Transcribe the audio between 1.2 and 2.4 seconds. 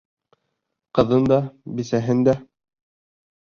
да, бисәһен дә.